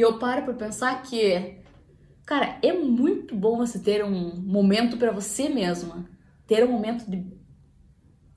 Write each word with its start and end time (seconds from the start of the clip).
E 0.00 0.02
eu 0.02 0.18
paro 0.18 0.44
pra 0.44 0.54
pensar 0.54 1.02
que, 1.02 1.58
cara, 2.24 2.58
é 2.62 2.72
muito 2.72 3.36
bom 3.36 3.58
você 3.58 3.78
ter 3.78 4.02
um 4.02 4.34
momento 4.40 4.96
para 4.96 5.12
você 5.12 5.50
mesma. 5.50 6.08
Ter 6.46 6.64
um 6.64 6.72
momento 6.72 7.04
de 7.04 7.22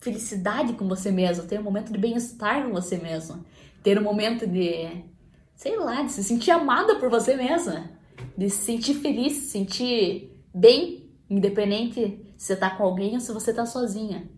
felicidade 0.02 0.73
com 0.73 0.86
você 0.89 1.10
mesma. 1.10 1.46
Ter 1.46 1.62
um 1.62 1.63
momento 1.63 1.94
de 1.94 1.97
bem-estar 1.97 2.65
com 2.65 2.73
você 2.73 2.97
mesma. 2.97 3.46
Ter 3.81 3.97
um 3.97 4.04
momento 4.04 4.46
de, 4.46 5.05
sei 5.55 5.78
lá, 5.78 6.02
de 6.02 6.12
se 6.12 6.21
sentir 6.21 6.52
amada 6.52 6.99
por 6.99 7.10
você 7.10 7.34
mesma. 7.34 7.91
De 8.38 8.50
se 8.50 8.66
sentir 8.66 8.95
feliz, 8.95 9.32
se 9.32 9.52
sentir 9.52 10.38
bem, 10.54 11.09
independente 11.30 12.34
se 12.36 12.48
você 12.48 12.57
tá 12.57 12.71
com 12.71 12.84
alguém 12.84 13.14
ou 13.14 13.21
se 13.21 13.32
você 13.32 13.54
tá 13.54 13.66
sozinha. 13.66 14.30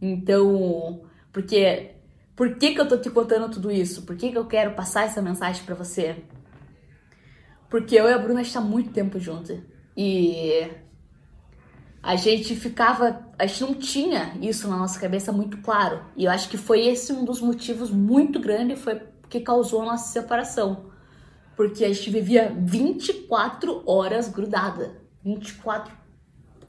Então, 0.00 1.02
porque 1.32 1.96
por 2.40 2.54
que, 2.54 2.72
que 2.72 2.80
eu 2.80 2.88
tô 2.88 2.96
te 2.96 3.10
contando 3.10 3.50
tudo 3.50 3.70
isso? 3.70 4.00
Por 4.06 4.16
que, 4.16 4.32
que 4.32 4.38
eu 4.38 4.46
quero 4.46 4.72
passar 4.72 5.04
essa 5.04 5.20
mensagem 5.20 5.62
para 5.62 5.74
você? 5.74 6.24
Porque 7.68 7.94
eu 7.94 8.08
e 8.08 8.14
a 8.14 8.18
Bruna 8.18 8.40
está 8.40 8.62
muito 8.62 8.92
tempo 8.92 9.20
juntos. 9.20 9.58
E 9.94 10.66
a 12.02 12.16
gente 12.16 12.56
ficava. 12.56 13.28
A 13.38 13.44
gente 13.44 13.60
não 13.60 13.74
tinha 13.74 14.38
isso 14.40 14.66
na 14.68 14.78
nossa 14.78 14.98
cabeça 14.98 15.30
muito 15.30 15.58
claro. 15.58 16.02
E 16.16 16.24
eu 16.24 16.30
acho 16.30 16.48
que 16.48 16.56
foi 16.56 16.86
esse 16.86 17.12
um 17.12 17.26
dos 17.26 17.42
motivos 17.42 17.90
muito 17.90 18.40
grande 18.40 18.74
foi 18.74 19.02
que 19.28 19.40
causou 19.40 19.82
a 19.82 19.84
nossa 19.84 20.10
separação. 20.10 20.86
Porque 21.54 21.84
a 21.84 21.92
gente 21.92 22.08
vivia 22.08 22.54
24 22.56 23.82
horas 23.84 24.30
grudada. 24.30 24.98
24 25.22 25.94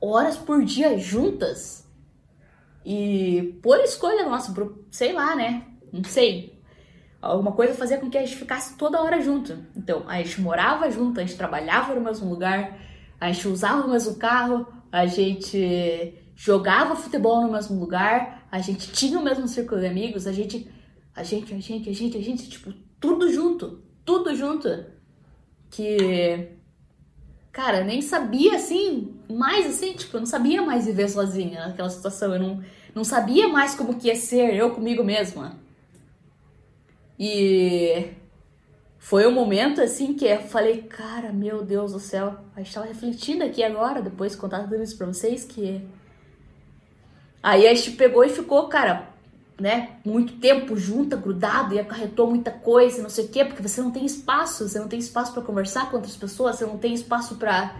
horas 0.01 0.35
por 0.35 0.65
dia 0.65 0.97
juntas. 0.97 1.89
E 2.85 3.59
por 3.61 3.79
escolha 3.79 4.27
nossa, 4.27 4.53
por, 4.53 4.85
sei 4.89 5.13
lá, 5.13 5.35
né? 5.35 5.65
Não 5.91 6.03
sei. 6.03 6.59
Alguma 7.21 7.51
coisa 7.51 7.75
fazia 7.75 7.99
com 7.99 8.09
que 8.09 8.17
a 8.17 8.25
gente 8.25 8.37
ficasse 8.37 8.75
toda 8.77 9.01
hora 9.01 9.21
junto. 9.21 9.65
Então, 9.75 10.03
a 10.07 10.17
gente 10.17 10.41
morava 10.41 10.89
junto, 10.89 11.19
a 11.19 11.23
gente 11.23 11.37
trabalhava 11.37 11.93
no 11.93 12.01
mesmo 12.01 12.27
lugar, 12.27 12.79
a 13.19 13.31
gente 13.31 13.47
usava 13.47 13.85
o 13.85 13.91
mesmo 13.91 14.15
carro, 14.15 14.65
a 14.91 15.05
gente 15.05 16.15
jogava 16.35 16.95
futebol 16.95 17.43
no 17.43 17.51
mesmo 17.51 17.79
lugar, 17.79 18.47
a 18.51 18.59
gente 18.59 18.91
tinha 18.91 19.19
o 19.19 19.23
mesmo 19.23 19.47
círculo 19.47 19.79
de 19.79 19.87
amigos, 19.87 20.25
a 20.25 20.31
gente, 20.31 20.67
a 21.15 21.21
gente, 21.21 21.53
a 21.53 21.59
gente, 21.59 21.89
a 21.89 21.93
gente, 21.93 22.17
a 22.17 22.21
gente, 22.21 22.49
tipo, 22.49 22.73
tudo 22.99 23.31
junto, 23.31 23.83
tudo 24.03 24.35
junto. 24.35 24.67
Que 25.69 26.57
cara, 27.51 27.79
eu 27.79 27.85
nem 27.85 28.01
sabia 28.01 28.55
assim, 28.55 29.13
mais 29.29 29.67
assim, 29.67 29.93
tipo, 29.93 30.15
eu 30.15 30.21
não 30.21 30.27
sabia 30.27 30.61
mais 30.61 30.85
viver 30.85 31.09
sozinha 31.09 31.67
naquela 31.67 31.89
situação. 31.89 32.33
Eu 32.33 32.39
não, 32.39 32.63
não 32.95 33.03
sabia 33.03 33.47
mais 33.47 33.75
como 33.75 33.95
que 33.95 34.07
ia 34.07 34.15
ser 34.15 34.55
eu 34.55 34.71
comigo 34.71 35.03
mesma. 35.03 35.59
E 37.19 38.07
foi 38.97 39.27
um 39.27 39.31
momento 39.31 39.81
assim 39.81 40.13
que 40.13 40.25
eu 40.25 40.41
falei, 40.41 40.83
cara, 40.83 41.31
meu 41.31 41.63
Deus 41.63 41.91
do 41.91 41.99
céu. 41.99 42.37
A 42.55 42.61
gente 42.61 42.73
tava 42.73 42.87
refletindo 42.87 43.43
aqui 43.43 43.63
agora, 43.63 44.01
depois 44.01 44.31
de 44.31 44.37
contar 44.37 44.63
tudo 44.63 44.81
isso 44.81 44.97
pra 44.97 45.07
vocês, 45.07 45.43
que. 45.43 45.85
Aí 47.43 47.67
a 47.67 47.73
gente 47.73 47.91
pegou 47.91 48.23
e 48.23 48.29
ficou, 48.29 48.67
cara, 48.69 49.10
né, 49.61 49.89
muito 50.03 50.33
tempo 50.33 50.75
junta, 50.75 51.15
grudado 51.15 51.75
e 51.75 51.79
acarretou 51.79 52.27
muita 52.27 52.49
coisa, 52.49 53.01
não 53.01 53.09
sei 53.09 53.25
o 53.25 53.27
quê, 53.27 53.45
porque 53.45 53.61
você 53.61 53.79
não 53.79 53.91
tem 53.91 54.03
espaço, 54.03 54.67
você 54.67 54.79
não 54.79 54.87
tem 54.87 54.97
espaço 54.97 55.31
para 55.31 55.43
conversar 55.43 55.89
com 55.89 55.97
outras 55.97 56.15
pessoas, 56.15 56.55
você 56.55 56.65
não 56.65 56.79
tem 56.79 56.95
espaço 56.95 57.35
para 57.35 57.75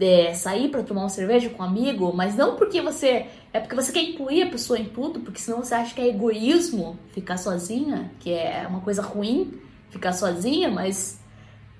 é, 0.00 0.32
sair 0.32 0.70
para 0.70 0.82
tomar 0.82 1.02
uma 1.02 1.10
cerveja 1.10 1.50
com 1.50 1.62
um 1.62 1.66
amigo, 1.66 2.10
mas 2.14 2.34
não 2.34 2.56
porque 2.56 2.80
você 2.80 3.26
é 3.52 3.60
porque 3.60 3.74
você 3.74 3.92
quer 3.92 4.02
incluir 4.02 4.44
a 4.44 4.50
pessoa 4.50 4.78
em 4.78 4.86
tudo, 4.86 5.20
porque 5.20 5.38
senão 5.38 5.62
você 5.62 5.74
acha 5.74 5.94
que 5.94 6.00
é 6.00 6.08
egoísmo 6.08 6.98
ficar 7.12 7.36
sozinha, 7.36 8.10
que 8.18 8.32
é 8.32 8.66
uma 8.66 8.80
coisa 8.80 9.02
ruim 9.02 9.60
ficar 9.90 10.12
sozinha, 10.12 10.70
mas 10.70 11.20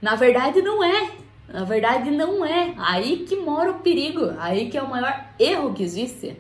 na 0.03 0.17
verdade 0.17 0.61
não 0.61 0.85
é. 0.85 1.13
Na 1.49 1.65
verdade 1.65 2.11
não 2.11 2.45
é. 2.45 2.75
Aí 2.77 3.25
que 3.25 3.37
mora 3.37 3.71
o 3.71 3.81
perigo, 3.81 4.33
aí 4.39 4.69
que 4.69 4.77
é 4.77 4.83
o 4.83 4.91
maior 4.91 5.25
erro 5.39 5.73
que 5.73 5.83
existe. 5.83 6.37